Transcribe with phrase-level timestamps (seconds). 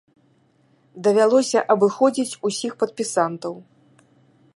[1.07, 3.53] Давялося абыходзіць усіх падпісантаў.